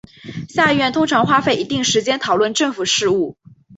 [0.49, 3.37] 下议院通常花费一定时间讨论政府事务。